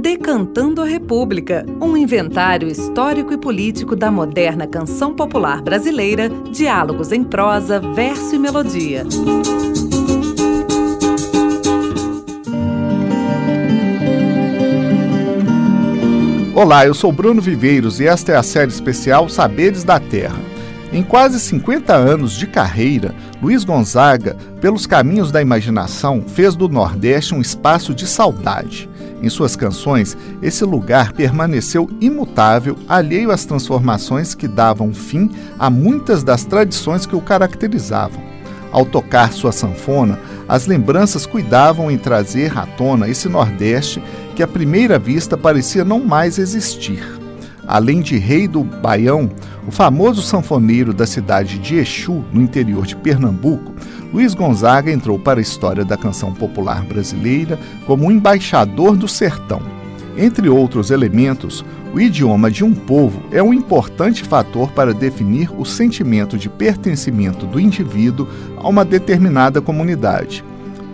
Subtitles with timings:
[0.00, 7.22] Decantando a República, um inventário histórico e político da moderna canção popular brasileira, diálogos em
[7.22, 9.04] prosa, verso e melodia.
[16.54, 20.53] Olá, eu sou Bruno Viveiros e esta é a série especial Saberes da Terra.
[20.94, 27.34] Em quase 50 anos de carreira, Luiz Gonzaga, pelos caminhos da imaginação, fez do Nordeste
[27.34, 28.88] um espaço de saudade.
[29.20, 35.28] Em suas canções, esse lugar permaneceu imutável, alheio às transformações que davam fim
[35.58, 38.22] a muitas das tradições que o caracterizavam.
[38.70, 44.00] Ao tocar sua sanfona, as lembranças cuidavam em trazer à tona esse Nordeste
[44.36, 47.23] que à primeira vista parecia não mais existir.
[47.66, 49.30] Além de rei do Baião,
[49.66, 53.72] o famoso sanfoneiro da cidade de Exu, no interior de Pernambuco,
[54.12, 59.62] Luiz Gonzaga entrou para a história da canção popular brasileira como um embaixador do sertão.
[60.16, 65.64] Entre outros elementos, o idioma de um povo é um importante fator para definir o
[65.64, 70.44] sentimento de pertencimento do indivíduo a uma determinada comunidade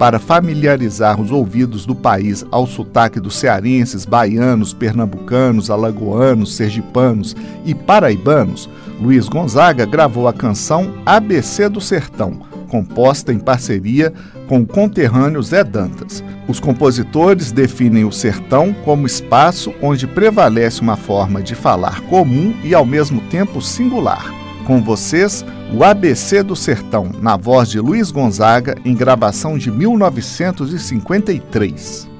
[0.00, 7.74] para familiarizar os ouvidos do país ao sotaque dos cearenses, baianos, pernambucanos, alagoanos, sergipanos e
[7.74, 8.66] paraibanos,
[8.98, 14.10] Luiz Gonzaga gravou a canção ABC do Sertão, composta em parceria
[14.48, 16.24] com o conterrâneo Zé Dantas.
[16.48, 22.74] Os compositores definem o sertão como espaço onde prevalece uma forma de falar comum e
[22.74, 24.32] ao mesmo tempo singular.
[24.64, 32.10] Com vocês, o ABC do Sertão, na voz de Luiz Gonzaga, em gravação de 1953.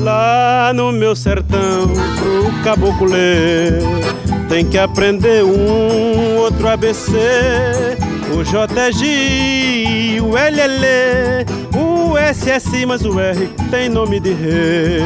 [0.00, 3.82] Lá no meu sertão, pro caboclo ler,
[4.48, 7.12] tem que aprender um outro ABC
[8.34, 10.84] o JG, o LL,
[11.78, 15.02] o SS, mas o R tem nome de rei.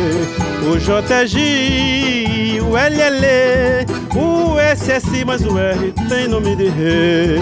[0.67, 7.39] O JG, o LL, o SS, mas o R tem nome de rei.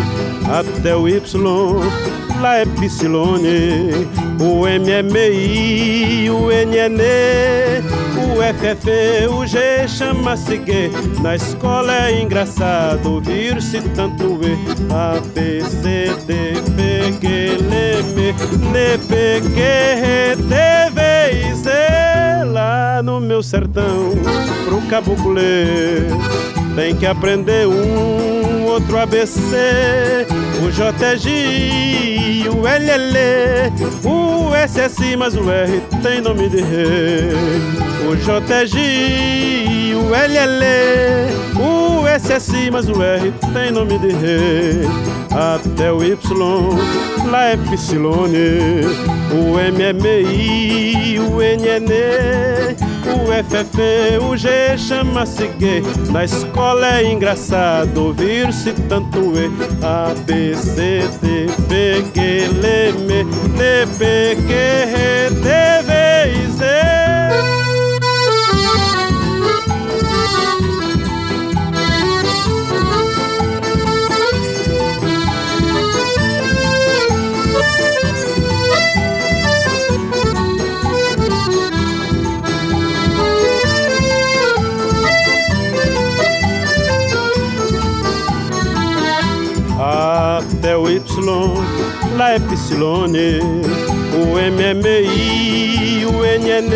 [0.50, 1.20] Até o Y,
[2.40, 4.08] lá é Psilone,
[4.40, 7.02] o MMI, o NN
[8.36, 10.90] o FF, o G chama-se G.
[11.22, 14.56] Na escola é engraçado ouvir-se tanto E.
[14.92, 21.70] A, B, C, D, P, Q, L, M, N, P, Q, R, T, V, Z.
[22.52, 24.10] Lá no meu sertão,
[24.66, 25.40] pro caboclo
[26.76, 30.26] tem que aprender um outro ABC.
[30.64, 33.16] O JG, o LL,
[34.04, 40.64] o SS, mas o R tem nome de rei o JG, o LL,
[41.56, 44.82] o SS, mas o R tem nome de rei.
[45.30, 46.16] Até o Y,
[47.28, 48.82] lá é Psilone,
[49.32, 51.90] o MMI, o NN,
[53.08, 55.82] o FF, o G chama-se G.
[56.10, 59.50] Na escola é engraçado ouvir-se tanto E.
[59.84, 65.15] A, B, C, D, P, Q, L, M, N, P, Q, R,
[92.16, 93.40] lá é Psilone,
[94.14, 96.72] o MMI, o NN,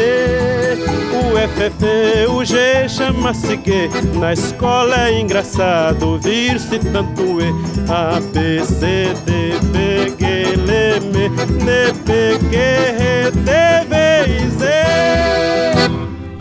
[1.12, 3.88] o FF, o G chama-se G.
[4.18, 7.52] Na escola é engraçado ouvir-se tanto E,
[7.91, 10.24] A, B, C, D, B, G,
[10.54, 13.50] L, M, N, P, Q, R, T,
[13.88, 14.64] V Z.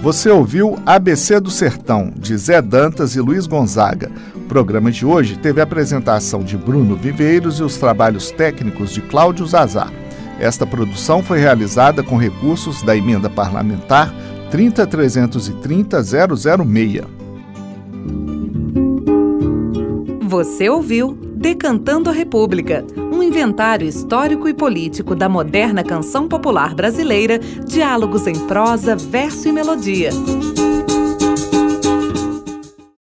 [0.01, 4.09] Você ouviu ABC do Sertão, de Zé Dantas e Luiz Gonzaga.
[4.49, 9.45] Programa de hoje teve a apresentação de Bruno Viveiros e os trabalhos técnicos de Cláudio
[9.45, 9.91] Zazá.
[10.39, 14.11] Esta produção foi realizada com recursos da emenda parlamentar
[14.51, 17.05] 30330-006.
[20.23, 27.37] Você ouviu Decantando a República um inventário histórico e político da moderna canção popular brasileira,
[27.37, 30.09] diálogos em prosa, verso e melodia.